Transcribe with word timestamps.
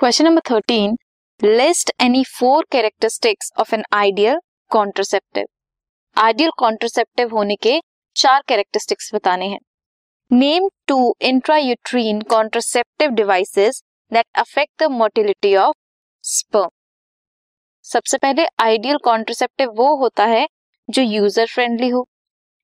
Question 0.00 0.24
number 0.24 0.42
13. 0.42 0.96
List 1.40 1.90
any 1.98 2.22
four 2.22 2.64
characteristics 2.70 3.50
of 3.56 3.72
an 3.72 3.84
ideal 3.94 4.40
contraceptive. 4.70 5.46
Ideal 6.16 6.50
contraceptive 6.58 7.28
होने 7.32 7.54
के 7.62 7.72
चार 8.16 8.42
characteristics 8.48 9.10
बताने 9.14 9.46
हैं 9.46 9.58
name 10.30 10.68
two 10.88 10.96
intrauterine 11.22 12.20
contraceptive 12.30 13.10
devices 13.14 13.82
that 14.12 14.24
affect 14.38 14.82
the 14.82 14.90
motility 14.92 15.54
of 15.56 15.74
sperm 16.24 16.68
सबसे 17.84 18.18
पहले 18.18 18.46
ideal 18.62 18.98
contraceptive 19.04 19.72
वो 19.78 19.88
होता 20.02 20.24
है 20.26 20.46
जो 20.88 21.02
यूज़र 21.04 21.46
फ्रेंडली 21.54 21.88
हो, 21.88 22.06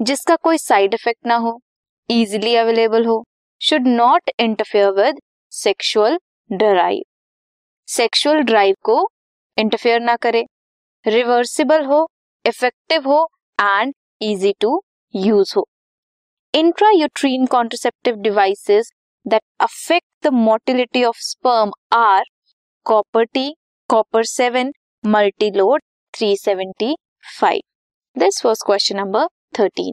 जिसका 0.00 0.36
कोई 0.42 0.58
साइड 0.58 0.94
इफ़ेक्ट 0.94 1.26
ना 1.26 1.36
हो 1.46 1.58
इजीली 2.08 2.54
अवेलेबल 2.56 3.06
हो 3.06 3.22
should 3.60 3.86
not 3.96 4.30
interfere 4.40 4.92
with 5.00 5.20
sexual 5.52 6.18
drive 6.50 7.02
sexual 7.88 8.40
drive 8.42 8.74
को 8.84 8.96
इंटरफेयर 9.58 10.00
ना 10.00 10.16
करे 10.16 10.44
रिवर्सिबल 11.04 11.84
हो 11.84 12.06
इफ़ेक्टिव 12.44 13.08
हो 13.08 13.26
एंड 13.58 13.92
इजी 14.22 14.52
टू 14.60 14.80
यूज़ 15.14 15.52
हो। 15.56 15.66
Intrauterine 16.54 17.46
contraceptive 17.46 18.16
devices 18.22 18.90
that 19.26 19.42
affect 19.60 20.26
the 20.26 20.32
motility 20.34 21.04
of 21.04 21.18
sperm 21.20 21.72
are 21.92 22.24
copper 22.86 23.24
T 23.24 23.52
copper 23.90 24.24
seven 24.26 24.72
multiload 25.04 25.82
three 26.14 26.36
seventy 26.36 26.94
five 27.40 27.60
this 28.16 28.44
was 28.46 28.64
question 28.66 28.96
number 28.96 29.26
thirteen 29.58 29.92